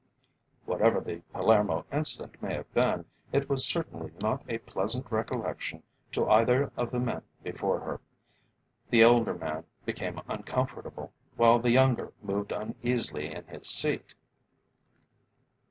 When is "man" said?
9.35-9.63